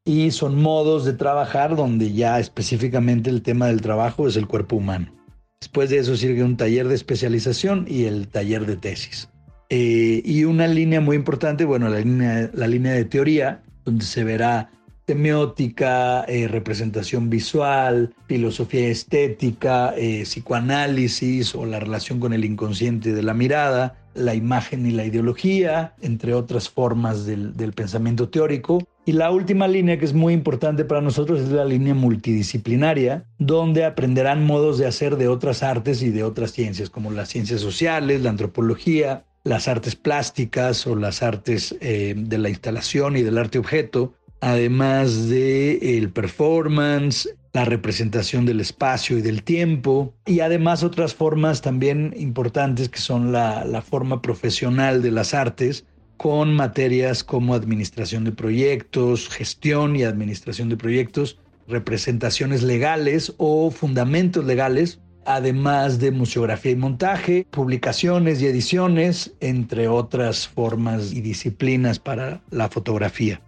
Y 0.04 0.30
son 0.30 0.60
modos 0.60 1.04
de 1.04 1.12
trabajar 1.12 1.76
donde 1.76 2.12
ya 2.12 2.40
específicamente 2.40 3.28
el 3.28 3.42
tema 3.42 3.66
del 3.66 3.82
trabajo 3.82 4.26
es 4.26 4.36
el 4.36 4.46
cuerpo 4.46 4.76
humano. 4.76 5.12
Después 5.60 5.90
de 5.90 5.98
eso 5.98 6.16
sigue 6.16 6.42
un 6.42 6.56
taller 6.56 6.88
de 6.88 6.94
especialización 6.94 7.84
y 7.86 8.04
el 8.04 8.28
taller 8.28 8.64
de 8.64 8.76
tesis. 8.76 9.28
Eh, 9.70 10.20
y 10.24 10.44
una 10.44 10.66
línea 10.66 11.00
muy 11.00 11.16
importante, 11.16 11.64
bueno, 11.64 11.88
la 11.88 12.00
línea, 12.00 12.50
la 12.52 12.66
línea 12.66 12.92
de 12.92 13.04
teoría, 13.04 13.62
donde 13.84 14.04
se 14.04 14.24
verá 14.24 14.68
semiótica, 15.06 16.24
eh, 16.24 16.48
representación 16.48 17.30
visual, 17.30 18.14
filosofía 18.26 18.88
estética, 18.88 19.94
eh, 19.96 20.22
psicoanálisis 20.22 21.54
o 21.54 21.66
la 21.66 21.80
relación 21.80 22.20
con 22.20 22.32
el 22.32 22.44
inconsciente 22.44 23.12
de 23.12 23.22
la 23.22 23.34
mirada, 23.34 23.96
la 24.14 24.34
imagen 24.34 24.86
y 24.86 24.90
la 24.90 25.04
ideología, 25.04 25.94
entre 26.00 26.34
otras 26.34 26.68
formas 26.68 27.26
del, 27.26 27.56
del 27.56 27.72
pensamiento 27.72 28.28
teórico. 28.28 28.84
Y 29.06 29.12
la 29.12 29.30
última 29.30 29.66
línea 29.66 29.98
que 29.98 30.04
es 30.04 30.14
muy 30.14 30.32
importante 30.34 30.84
para 30.84 31.00
nosotros 31.00 31.40
es 31.40 31.48
la 31.48 31.64
línea 31.64 31.94
multidisciplinaria, 31.94 33.24
donde 33.38 33.84
aprenderán 33.84 34.44
modos 34.44 34.78
de 34.78 34.86
hacer 34.86 35.16
de 35.16 35.28
otras 35.28 35.62
artes 35.62 36.02
y 36.02 36.10
de 36.10 36.22
otras 36.22 36.52
ciencias, 36.52 36.90
como 36.90 37.10
las 37.10 37.28
ciencias 37.28 37.60
sociales, 37.60 38.20
la 38.22 38.30
antropología, 38.30 39.24
las 39.44 39.68
artes 39.68 39.96
plásticas 39.96 40.86
o 40.86 40.96
las 40.96 41.22
artes 41.22 41.74
eh, 41.80 42.14
de 42.16 42.38
la 42.38 42.50
instalación 42.50 43.16
y 43.16 43.22
del 43.22 43.38
arte 43.38 43.58
objeto, 43.58 44.14
además 44.40 45.28
de 45.28 45.98
el 45.98 46.10
performance, 46.10 47.28
la 47.52 47.64
representación 47.64 48.46
del 48.46 48.60
espacio 48.60 49.18
y 49.18 49.22
del 49.22 49.42
tiempo, 49.42 50.14
y 50.26 50.40
además 50.40 50.82
otras 50.82 51.14
formas 51.14 51.62
también 51.62 52.14
importantes 52.16 52.88
que 52.88 53.00
son 53.00 53.32
la, 53.32 53.64
la 53.64 53.82
forma 53.82 54.22
profesional 54.22 55.02
de 55.02 55.10
las 55.10 55.34
artes, 55.34 55.84
con 56.16 56.54
materias 56.54 57.24
como 57.24 57.54
administración 57.54 58.24
de 58.24 58.32
proyectos, 58.32 59.28
gestión 59.30 59.96
y 59.96 60.04
administración 60.04 60.68
de 60.68 60.76
proyectos, 60.76 61.38
representaciones 61.66 62.62
legales 62.62 63.32
o 63.38 63.70
fundamentos 63.70 64.44
legales, 64.44 65.00
además 65.34 65.98
de 65.98 66.10
museografía 66.10 66.72
y 66.72 66.76
montaje, 66.76 67.46
publicaciones 67.50 68.40
y 68.42 68.46
ediciones, 68.46 69.34
entre 69.40 69.88
otras 69.88 70.48
formas 70.48 71.12
y 71.12 71.20
disciplinas 71.20 71.98
para 71.98 72.40
la 72.50 72.68
fotografía. 72.68 73.40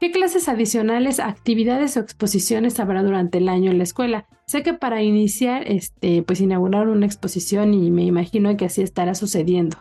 ¿Qué 0.00 0.10
clases 0.10 0.48
adicionales, 0.48 1.18
actividades 1.18 1.96
o 1.96 2.00
exposiciones 2.00 2.78
habrá 2.78 3.02
durante 3.02 3.38
el 3.38 3.48
año 3.48 3.70
en 3.70 3.78
la 3.78 3.84
escuela? 3.84 4.26
Sé 4.46 4.62
que 4.62 4.74
para 4.74 5.02
iniciar, 5.02 5.62
este, 5.66 6.22
pues 6.22 6.40
inauguraron 6.40 6.90
una 6.90 7.06
exposición 7.06 7.72
y 7.72 7.90
me 7.90 8.04
imagino 8.04 8.54
que 8.56 8.66
así 8.66 8.82
estará 8.82 9.14
sucediendo. 9.14 9.78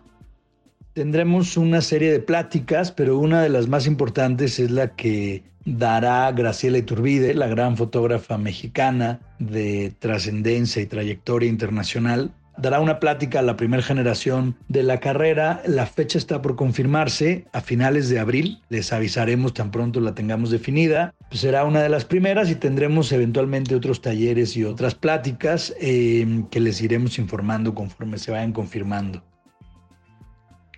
Tendremos 0.93 1.57
una 1.57 1.81
serie 1.81 2.11
de 2.11 2.19
pláticas, 2.19 2.91
pero 2.91 3.17
una 3.17 3.41
de 3.41 3.49
las 3.49 3.67
más 3.67 3.87
importantes 3.87 4.59
es 4.59 4.69
la 4.69 4.95
que 4.95 5.43
dará 5.65 6.31
Graciela 6.31 6.77
Iturbide, 6.77 7.33
la 7.33 7.47
gran 7.47 7.77
fotógrafa 7.77 8.37
mexicana 8.37 9.19
de 9.39 9.91
trascendencia 9.97 10.83
y 10.83 10.85
trayectoria 10.85 11.49
internacional, 11.49 12.31
dará 12.57 12.79
una 12.79 12.99
plática 12.99 13.39
a 13.39 13.41
la 13.41 13.57
primera 13.57 13.81
generación 13.81 14.55
de 14.67 14.83
la 14.83 14.99
carrera. 14.99 15.63
La 15.65 15.87
fecha 15.87 16.19
está 16.19 16.43
por 16.43 16.55
confirmarse 16.55 17.45
a 17.53 17.61
finales 17.61 18.09
de 18.09 18.19
abril. 18.19 18.61
Les 18.69 18.93
avisaremos 18.93 19.55
tan 19.55 19.71
pronto 19.71 19.99
la 19.99 20.13
tengamos 20.13 20.51
definida. 20.51 21.15
será 21.31 21.65
una 21.65 21.81
de 21.81 21.89
las 21.89 22.05
primeras 22.05 22.51
y 22.51 22.55
tendremos 22.55 23.11
eventualmente 23.11 23.73
otros 23.73 23.99
talleres 23.99 24.55
y 24.55 24.63
otras 24.63 24.93
pláticas 24.93 25.73
eh, 25.81 26.43
que 26.51 26.59
les 26.59 26.81
iremos 26.81 27.17
informando 27.17 27.73
conforme 27.73 28.19
se 28.19 28.29
vayan 28.29 28.53
confirmando. 28.53 29.23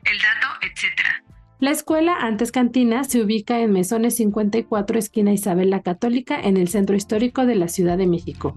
El 0.06 0.18
dato, 0.20 0.48
etcétera. 0.62 1.24
La 1.60 1.72
escuela, 1.72 2.18
antes 2.20 2.52
cantina, 2.52 3.04
se 3.06 3.22
ubica 3.22 3.60
en 3.60 3.72
Mesones 3.72 4.18
54, 4.18 5.00
esquina 5.00 5.34
Isabel 5.34 5.70
la 5.70 5.82
Católica, 5.82 6.40
en 6.40 6.58
el 6.58 6.68
centro 6.68 6.96
histórico 6.96 7.46
de 7.46 7.56
la 7.56 7.68
Ciudad 7.68 7.98
de 7.98 8.06
México. 8.06 8.56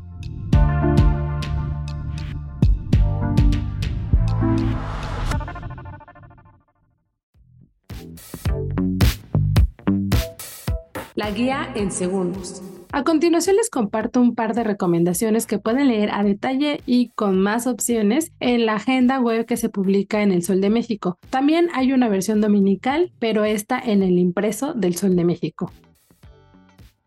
La 11.14 11.30
guía 11.30 11.72
en 11.74 11.90
segundos. 11.90 12.62
A 12.90 13.04
continuación 13.04 13.56
les 13.56 13.68
comparto 13.68 14.18
un 14.18 14.34
par 14.34 14.54
de 14.54 14.64
recomendaciones 14.64 15.46
que 15.46 15.58
pueden 15.58 15.88
leer 15.88 16.10
a 16.10 16.24
detalle 16.24 16.80
y 16.86 17.10
con 17.10 17.38
más 17.38 17.66
opciones 17.66 18.32
en 18.40 18.64
la 18.64 18.76
agenda 18.76 19.20
web 19.20 19.44
que 19.44 19.58
se 19.58 19.68
publica 19.68 20.22
en 20.22 20.32
El 20.32 20.42
Sol 20.42 20.62
de 20.62 20.70
México. 20.70 21.18
También 21.28 21.68
hay 21.74 21.92
una 21.92 22.08
versión 22.08 22.40
dominical, 22.40 23.12
pero 23.18 23.44
esta 23.44 23.78
en 23.78 24.02
el 24.02 24.18
impreso 24.18 24.72
del 24.72 24.96
Sol 24.96 25.16
de 25.16 25.24
México. 25.24 25.70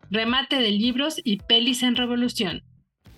Remate 0.08 0.56
de 0.56 0.70
libros 0.70 1.20
y 1.24 1.38
pelis 1.38 1.82
en 1.82 1.96
revolución. 1.96 2.62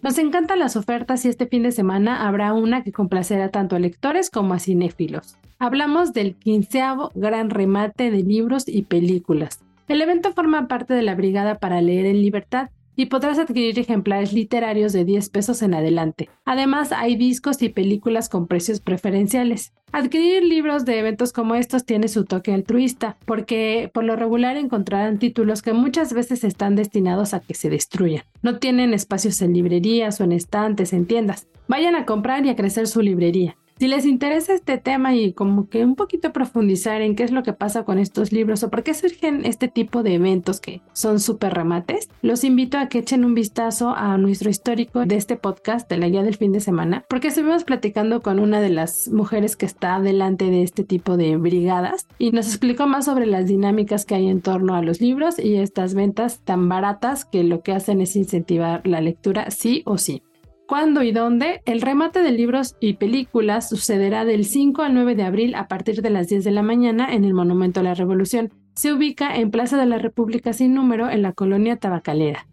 Nos 0.00 0.16
encantan 0.16 0.58
las 0.58 0.76
ofertas 0.76 1.24
y 1.24 1.28
este 1.28 1.46
fin 1.46 1.64
de 1.64 1.72
semana 1.72 2.26
habrá 2.26 2.54
una 2.54 2.82
que 2.82 2.92
complacerá 2.92 3.50
tanto 3.50 3.76
a 3.76 3.78
lectores 3.78 4.30
como 4.30 4.54
a 4.54 4.58
cinéfilos. 4.58 5.36
Hablamos 5.58 6.14
del 6.14 6.34
quinceavo 6.34 7.10
gran 7.14 7.50
remate 7.50 8.10
de 8.10 8.22
libros 8.22 8.64
y 8.68 8.82
películas. 8.82 9.60
El 9.88 10.00
evento 10.00 10.32
forma 10.32 10.68
parte 10.68 10.94
de 10.94 11.02
la 11.02 11.14
Brigada 11.14 11.58
para 11.58 11.80
Leer 11.80 12.06
en 12.06 12.22
Libertad, 12.22 12.70
y 12.96 13.06
podrás 13.06 13.38
adquirir 13.38 13.78
ejemplares 13.78 14.32
literarios 14.32 14.92
de 14.92 15.04
10 15.04 15.30
pesos 15.30 15.62
en 15.62 15.74
adelante. 15.74 16.28
Además, 16.44 16.92
hay 16.92 17.16
discos 17.16 17.60
y 17.62 17.68
películas 17.68 18.28
con 18.28 18.46
precios 18.46 18.80
preferenciales. 18.80 19.72
Adquirir 19.92 20.44
libros 20.44 20.84
de 20.84 20.98
eventos 20.98 21.32
como 21.32 21.54
estos 21.54 21.84
tiene 21.84 22.08
su 22.08 22.24
toque 22.24 22.52
altruista, 22.52 23.16
porque 23.26 23.90
por 23.92 24.04
lo 24.04 24.16
regular 24.16 24.56
encontrarán 24.56 25.18
títulos 25.18 25.62
que 25.62 25.72
muchas 25.72 26.12
veces 26.12 26.44
están 26.44 26.76
destinados 26.76 27.34
a 27.34 27.40
que 27.40 27.54
se 27.54 27.70
destruyan. 27.70 28.24
No 28.42 28.58
tienen 28.58 28.94
espacios 28.94 29.40
en 29.42 29.52
librerías 29.52 30.20
o 30.20 30.24
en 30.24 30.32
estantes, 30.32 30.92
en 30.92 31.06
tiendas. 31.06 31.46
Vayan 31.68 31.94
a 31.96 32.06
comprar 32.06 32.44
y 32.44 32.50
a 32.50 32.56
crecer 32.56 32.86
su 32.86 33.02
librería. 33.02 33.56
Si 33.76 33.88
les 33.88 34.06
interesa 34.06 34.54
este 34.54 34.78
tema 34.78 35.16
y 35.16 35.32
como 35.32 35.68
que 35.68 35.84
un 35.84 35.96
poquito 35.96 36.32
profundizar 36.32 37.02
en 37.02 37.16
qué 37.16 37.24
es 37.24 37.32
lo 37.32 37.42
que 37.42 37.52
pasa 37.52 37.84
con 37.84 37.98
estos 37.98 38.30
libros 38.30 38.62
o 38.62 38.70
por 38.70 38.84
qué 38.84 38.94
surgen 38.94 39.44
este 39.44 39.66
tipo 39.66 40.04
de 40.04 40.14
eventos 40.14 40.60
que 40.60 40.80
son 40.92 41.18
súper 41.18 41.54
remates, 41.54 42.08
los 42.22 42.44
invito 42.44 42.78
a 42.78 42.88
que 42.88 43.00
echen 43.00 43.24
un 43.24 43.34
vistazo 43.34 43.90
a 43.90 44.16
nuestro 44.16 44.48
histórico 44.48 45.06
de 45.06 45.16
este 45.16 45.34
podcast 45.34 45.90
de 45.90 45.96
la 45.96 46.08
guía 46.08 46.22
del 46.22 46.36
fin 46.36 46.52
de 46.52 46.60
semana, 46.60 47.04
porque 47.08 47.28
estuvimos 47.28 47.64
platicando 47.64 48.22
con 48.22 48.38
una 48.38 48.60
de 48.60 48.70
las 48.70 49.08
mujeres 49.08 49.56
que 49.56 49.66
está 49.66 49.98
delante 49.98 50.50
de 50.50 50.62
este 50.62 50.84
tipo 50.84 51.16
de 51.16 51.36
brigadas 51.36 52.06
y 52.16 52.30
nos 52.30 52.46
explicó 52.46 52.86
más 52.86 53.06
sobre 53.06 53.26
las 53.26 53.46
dinámicas 53.46 54.04
que 54.04 54.14
hay 54.14 54.28
en 54.28 54.40
torno 54.40 54.76
a 54.76 54.82
los 54.82 55.00
libros 55.00 55.36
y 55.40 55.56
estas 55.56 55.94
ventas 55.94 56.38
tan 56.44 56.68
baratas 56.68 57.24
que 57.24 57.42
lo 57.42 57.62
que 57.62 57.72
hacen 57.72 58.00
es 58.00 58.14
incentivar 58.14 58.86
la 58.86 59.00
lectura 59.00 59.50
sí 59.50 59.82
o 59.84 59.98
sí 59.98 60.22
cuándo 60.66 61.02
y 61.02 61.12
dónde, 61.12 61.62
el 61.66 61.80
remate 61.80 62.22
de 62.22 62.32
libros 62.32 62.76
y 62.80 62.94
películas 62.94 63.68
sucederá 63.68 64.24
del 64.24 64.44
5 64.44 64.82
al 64.82 64.94
9 64.94 65.14
de 65.14 65.22
abril 65.22 65.54
a 65.54 65.68
partir 65.68 66.02
de 66.02 66.10
las 66.10 66.28
10 66.28 66.44
de 66.44 66.50
la 66.50 66.62
mañana 66.62 67.12
en 67.12 67.24
el 67.24 67.34
Monumento 67.34 67.80
a 67.80 67.82
la 67.82 67.94
Revolución. 67.94 68.52
Se 68.74 68.92
ubica 68.92 69.36
en 69.36 69.50
Plaza 69.50 69.76
de 69.76 69.86
la 69.86 69.98
República 69.98 70.52
sin 70.52 70.74
número 70.74 71.08
en 71.10 71.22
la 71.22 71.32
colonia 71.32 71.76
tabacalera. 71.76 72.46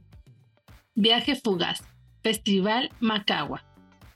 Viaje 0.95 1.35
fugaz. 1.35 1.83
Festival 2.21 2.91
Macagua. 2.99 3.63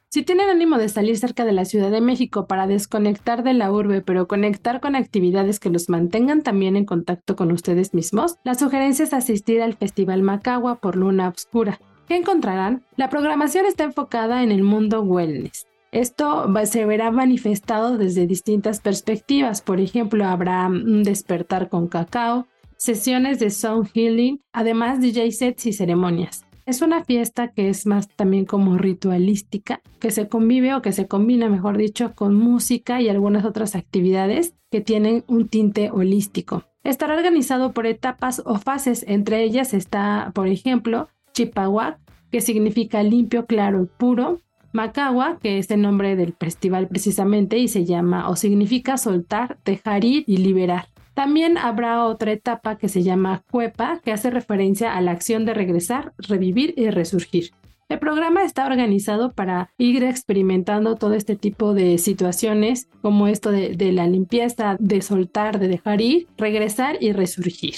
Si 0.09 0.23
tienen 0.23 0.49
ánimo 0.49 0.77
de 0.77 0.87
salir 0.87 1.17
cerca 1.17 1.43
de 1.43 1.51
la 1.51 1.65
Ciudad 1.65 1.91
de 1.91 1.99
México 1.99 2.47
para 2.47 2.67
desconectar 2.67 3.43
de 3.43 3.53
la 3.53 3.69
urbe, 3.71 4.01
pero 4.01 4.27
conectar 4.27 4.79
con 4.79 4.95
actividades 4.95 5.59
que 5.59 5.69
los 5.69 5.89
mantengan 5.89 6.41
también 6.41 6.77
en 6.77 6.85
contacto 6.85 7.35
con 7.35 7.51
ustedes 7.51 7.93
mismos, 7.93 8.37
la 8.45 8.55
sugerencia 8.55 9.03
es 9.03 9.13
asistir 9.13 9.61
al 9.61 9.73
Festival 9.73 10.21
Macagua 10.21 10.79
por 10.79 10.95
Luna 10.95 11.27
Obscura. 11.27 11.81
¿Qué 12.07 12.15
encontrarán? 12.15 12.83
La 12.97 13.09
programación 13.09 13.65
está 13.65 13.83
enfocada 13.83 14.43
en 14.43 14.51
el 14.51 14.61
mundo 14.63 15.01
wellness. 15.01 15.65
Esto 15.91 16.45
se 16.65 16.85
verá 16.85 17.09
manifestado 17.09 17.97
desde 17.97 18.27
distintas 18.27 18.79
perspectivas. 18.79 19.61
Por 19.61 19.79
ejemplo, 19.79 20.25
habrá 20.25 20.67
un 20.67 21.03
despertar 21.03 21.69
con 21.69 21.87
cacao, 21.87 22.47
sesiones 22.77 23.39
de 23.39 23.49
sound 23.49 23.89
healing, 23.93 24.39
además 24.53 25.01
DJ 25.01 25.31
sets 25.31 25.65
y 25.65 25.73
ceremonias. 25.73 26.45
Es 26.67 26.81
una 26.81 27.03
fiesta 27.03 27.47
que 27.49 27.69
es 27.69 27.85
más 27.85 28.07
también 28.09 28.45
como 28.45 28.77
ritualística, 28.77 29.81
que 29.99 30.11
se 30.11 30.27
convive 30.27 30.73
o 30.75 30.81
que 30.81 30.91
se 30.91 31.07
combina, 31.07 31.47
mejor 31.47 31.77
dicho, 31.77 32.13
con 32.13 32.35
música 32.35 33.01
y 33.01 33.09
algunas 33.09 33.45
otras 33.45 33.75
actividades 33.75 34.53
que 34.71 34.81
tienen 34.81 35.23
un 35.27 35.47
tinte 35.47 35.91
holístico. 35.91 36.63
Estará 36.83 37.15
organizado 37.15 37.71
por 37.71 37.87
etapas 37.87 38.43
o 38.45 38.59
fases, 38.59 39.05
entre 39.07 39.43
ellas 39.43 39.73
está, 39.73 40.31
por 40.35 40.47
ejemplo, 40.47 41.07
Chipahuac, 41.35 41.99
que 42.31 42.41
significa 42.41 43.03
limpio, 43.03 43.45
claro 43.45 43.83
y 43.83 43.85
puro. 43.85 44.41
Macagua, 44.71 45.37
que 45.41 45.57
es 45.57 45.69
el 45.71 45.81
nombre 45.81 46.15
del 46.15 46.33
festival 46.33 46.87
precisamente 46.87 47.57
y 47.57 47.67
se 47.67 47.85
llama 47.85 48.29
o 48.29 48.35
significa 48.35 48.97
soltar, 48.97 49.57
dejar 49.63 50.03
ir 50.03 50.23
y 50.27 50.37
liberar. 50.37 50.87
También 51.13 51.57
habrá 51.57 52.03
otra 52.05 52.33
etapa 52.33 52.77
que 52.77 52.89
se 52.89 53.03
llama 53.03 53.43
Cuepa, 53.49 54.01
que 54.03 54.11
hace 54.11 54.31
referencia 54.31 54.95
a 54.95 55.01
la 55.01 55.11
acción 55.11 55.45
de 55.45 55.53
regresar, 55.53 56.13
revivir 56.17 56.73
y 56.75 56.89
resurgir. 56.89 57.51
El 57.87 57.99
programa 57.99 58.43
está 58.43 58.65
organizado 58.65 59.31
para 59.31 59.69
ir 59.77 60.03
experimentando 60.03 60.95
todo 60.95 61.13
este 61.13 61.35
tipo 61.35 61.73
de 61.73 61.97
situaciones, 61.97 62.89
como 63.01 63.27
esto 63.27 63.51
de, 63.51 63.75
de 63.75 63.91
la 63.93 64.07
limpieza, 64.07 64.75
de 64.79 65.01
soltar, 65.01 65.59
de 65.59 65.67
dejar 65.67 66.01
ir, 66.01 66.27
regresar 66.37 66.97
y 66.99 67.13
resurgir. 67.13 67.75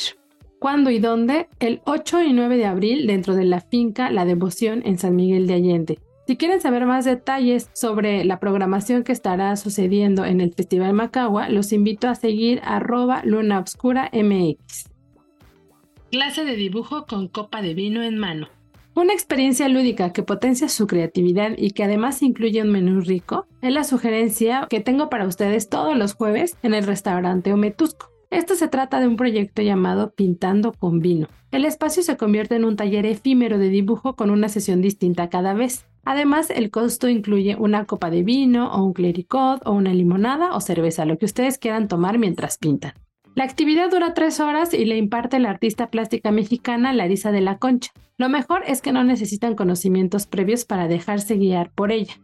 ¿Cuándo 0.67 0.89
y 0.89 1.00
dónde? 1.00 1.47
El 1.62 1.79
8 1.86 2.24
y 2.24 2.33
9 2.33 2.57
de 2.57 2.65
abril 2.65 3.07
dentro 3.07 3.36
de 3.36 3.45
la 3.45 3.62
finca 3.62 4.12
La 4.12 4.25
Devoción 4.25 4.81
en 4.86 4.97
San 4.97 5.15
Miguel 5.15 5.47
de 5.47 5.53
Allende. 5.53 6.00
Si 6.27 6.36
quieren 6.36 6.59
saber 6.59 6.86
más 6.86 7.05
detalles 7.05 7.69
sobre 7.71 8.25
la 8.25 8.41
programación 8.41 9.06
que 9.06 9.13
estará 9.13 9.56
sucediendo 9.56 10.25
en 10.25 10.41
el 10.41 10.53
Festival 10.53 10.91
Macagua, 10.91 11.47
los 11.47 11.71
invito 11.71 12.10
a 12.10 12.15
seguir 12.15 12.60
arroba 12.65 13.21
Luna 13.23 13.60
Obscura 13.60 14.12
MX. 14.12 14.89
Clase 16.12 16.43
de 16.43 16.58
dibujo 16.58 17.06
con 17.06 17.30
copa 17.30 17.62
de 17.62 17.73
vino 17.73 18.03
en 18.03 18.17
mano. 18.17 18.49
Una 18.93 19.13
experiencia 19.13 19.69
lúdica 19.69 20.12
que 20.12 20.23
potencia 20.23 20.67
su 20.67 20.86
creatividad 20.86 21.51
y 21.58 21.71
que 21.71 21.86
además 21.86 22.21
incluye 22.21 22.62
un 22.62 22.73
menú 22.73 22.99
rico 22.99 23.47
es 23.62 23.71
la 23.71 23.86
sugerencia 23.86 24.67
que 24.69 24.82
tengo 24.82 25.10
para 25.10 25.27
ustedes 25.27 25.69
todos 25.69 25.97
los 25.97 26.13
jueves 26.13 26.58
en 26.62 26.73
el 26.73 26.86
restaurante 26.86 27.53
Ometusco. 27.53 28.16
Esto 28.29 28.55
se 28.55 28.67
trata 28.67 28.99
de 28.99 29.07
un 29.07 29.15
proyecto 29.15 29.61
llamado 29.61 30.11
Pintando 30.11 30.73
con 30.73 30.99
Vino. 30.99 31.27
El 31.51 31.63
espacio 31.63 32.03
se 32.03 32.17
convierte 32.17 32.55
en 32.55 32.65
un 32.65 32.75
taller 32.75 33.05
efímero 33.05 33.57
de 33.57 33.69
dibujo 33.69 34.15
con 34.15 34.29
una 34.29 34.49
sesión 34.49 34.81
distinta 34.81 35.29
cada 35.29 35.53
vez. 35.53 35.85
Además, 36.03 36.49
el 36.49 36.69
costo 36.69 37.07
incluye 37.07 37.55
una 37.55 37.85
copa 37.85 38.09
de 38.09 38.23
vino 38.23 38.69
o 38.73 38.83
un 38.83 38.93
clericot 38.93 39.61
o 39.65 39.71
una 39.71 39.93
limonada 39.93 40.55
o 40.55 40.59
cerveza, 40.59 41.05
lo 41.05 41.17
que 41.17 41.25
ustedes 41.25 41.57
quieran 41.57 41.87
tomar 41.87 42.17
mientras 42.17 42.57
pintan. 42.57 42.93
La 43.33 43.45
actividad 43.45 43.89
dura 43.89 44.13
tres 44.13 44.39
horas 44.39 44.73
y 44.73 44.83
le 44.83 44.97
imparte 44.97 45.39
la 45.39 45.49
artista 45.49 45.89
plástica 45.89 46.31
mexicana 46.31 46.91
Larisa 46.91 47.31
de 47.31 47.41
la 47.41 47.59
Concha. 47.59 47.91
Lo 48.17 48.29
mejor 48.29 48.63
es 48.67 48.81
que 48.81 48.91
no 48.91 49.03
necesitan 49.03 49.55
conocimientos 49.55 50.25
previos 50.25 50.65
para 50.65 50.87
dejarse 50.87 51.35
guiar 51.35 51.71
por 51.71 51.91
ella. 51.91 52.15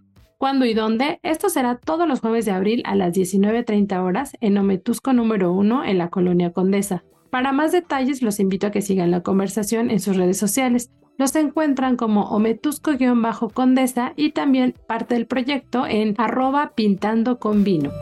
¿Cuándo 0.44 0.66
y 0.66 0.74
dónde? 0.74 1.22
Esto 1.24 1.48
será 1.48 1.78
todos 1.78 2.06
los 2.06 2.20
jueves 2.20 2.44
de 2.44 2.52
abril 2.52 2.84
a 2.86 2.96
las 2.96 3.14
19.30 3.14 4.04
horas 4.04 4.34
en 4.42 4.58
Ometusco 4.58 5.14
número 5.14 5.54
1 5.54 5.86
en 5.86 5.98
la 5.98 6.10
Colonia 6.10 6.52
Condesa. 6.52 7.06
Para 7.30 7.54
más 7.54 7.72
detalles 7.72 8.22
los 8.22 8.42
invito 8.42 8.68
a 8.68 8.72
que 8.72 8.82
sigan 8.82 9.10
la 9.10 9.24
conversación 9.24 9.90
en 9.90 10.02
sus 10.02 10.18
redes 10.18 10.36
sociales. 10.36 10.92
Los 11.18 11.34
encuentran 11.38 11.96
como 11.96 12.26
Ometusco-Condesa 12.26 14.12
y 14.18 14.32
también 14.32 14.76
parte 14.86 15.16
del 15.16 15.28
proyecto 15.28 15.88
en 15.88 16.14
arroba 16.18 16.74
pintando 16.76 17.40
con 17.40 17.64
vino. 17.64 17.94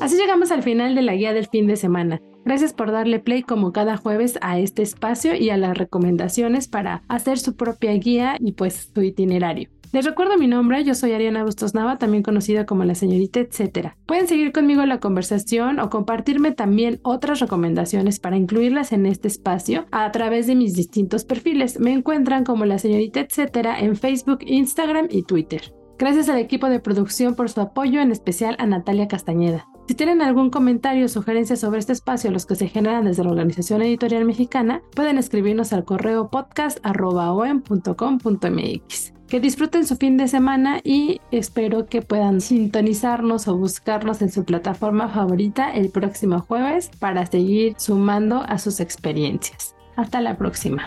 Así 0.00 0.16
llegamos 0.16 0.50
al 0.50 0.62
final 0.62 0.94
de 0.94 1.02
la 1.02 1.14
guía 1.14 1.34
del 1.34 1.46
fin 1.46 1.66
de 1.66 1.76
semana. 1.76 2.22
Gracias 2.44 2.72
por 2.72 2.92
darle 2.92 3.20
play 3.20 3.42
como 3.42 3.72
cada 3.72 3.96
jueves 3.96 4.38
a 4.42 4.58
este 4.58 4.82
espacio 4.82 5.34
y 5.34 5.50
a 5.50 5.56
las 5.56 5.76
recomendaciones 5.76 6.68
para 6.68 7.02
hacer 7.08 7.38
su 7.38 7.56
propia 7.56 7.92
guía 7.94 8.36
y 8.38 8.52
pues 8.52 8.90
su 8.94 9.02
itinerario. 9.02 9.70
Les 9.94 10.04
recuerdo 10.04 10.36
mi 10.36 10.48
nombre, 10.48 10.82
yo 10.82 10.96
soy 10.96 11.12
Ariana 11.12 11.44
Bustos 11.44 11.72
Nava, 11.72 11.98
también 11.98 12.24
conocida 12.24 12.66
como 12.66 12.82
la 12.82 12.96
señorita 12.96 13.38
etcétera. 13.38 13.96
Pueden 14.06 14.26
seguir 14.26 14.50
conmigo 14.50 14.84
la 14.84 14.98
conversación 14.98 15.78
o 15.78 15.88
compartirme 15.88 16.50
también 16.50 16.98
otras 17.04 17.38
recomendaciones 17.38 18.18
para 18.18 18.36
incluirlas 18.36 18.90
en 18.90 19.06
este 19.06 19.28
espacio 19.28 19.86
a 19.92 20.10
través 20.10 20.48
de 20.48 20.56
mis 20.56 20.74
distintos 20.74 21.24
perfiles. 21.24 21.78
Me 21.78 21.92
encuentran 21.92 22.42
como 22.42 22.64
la 22.64 22.80
señorita 22.80 23.20
etcétera 23.20 23.78
en 23.78 23.94
Facebook, 23.94 24.40
Instagram 24.44 25.06
y 25.10 25.22
Twitter. 25.22 25.72
Gracias 25.96 26.28
al 26.28 26.38
equipo 26.38 26.68
de 26.68 26.80
producción 26.80 27.36
por 27.36 27.48
su 27.48 27.60
apoyo, 27.60 28.00
en 28.00 28.10
especial 28.10 28.56
a 28.58 28.66
Natalia 28.66 29.06
Castañeda. 29.06 29.68
Si 29.86 29.94
tienen 29.94 30.22
algún 30.22 30.48
comentario 30.48 31.04
o 31.04 31.08
sugerencia 31.08 31.56
sobre 31.56 31.78
este 31.78 31.92
espacio, 31.92 32.30
los 32.30 32.46
que 32.46 32.54
se 32.54 32.68
generan 32.68 33.04
desde 33.04 33.22
la 33.22 33.30
Organización 33.30 33.82
Editorial 33.82 34.24
Mexicana, 34.24 34.80
pueden 34.94 35.18
escribirnos 35.18 35.74
al 35.74 35.84
correo 35.84 36.30
podcast.com.mx. 36.30 39.12
Que 39.28 39.40
disfruten 39.40 39.86
su 39.86 39.96
fin 39.96 40.16
de 40.16 40.28
semana 40.28 40.80
y 40.82 41.20
espero 41.30 41.86
que 41.86 42.00
puedan 42.00 42.40
sintonizarnos 42.40 43.46
o 43.48 43.56
buscarnos 43.56 44.22
en 44.22 44.30
su 44.30 44.44
plataforma 44.44 45.08
favorita 45.08 45.70
el 45.70 45.90
próximo 45.90 46.40
jueves 46.40 46.90
para 46.98 47.26
seguir 47.26 47.74
sumando 47.76 48.42
a 48.42 48.58
sus 48.58 48.80
experiencias. 48.80 49.74
Hasta 49.96 50.20
la 50.20 50.38
próxima. 50.38 50.86